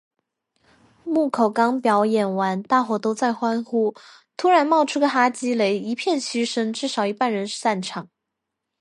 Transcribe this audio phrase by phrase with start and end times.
[1.03, 3.93] 木口刚表演完大伙都在欢呼，
[4.35, 8.09] 突然冒出个哈基雷，一片嘘声，至少一半人散场